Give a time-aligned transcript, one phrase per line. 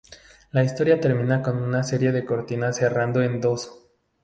[0.49, 3.71] La historia termina con una serie de cortinas cerrando en dos.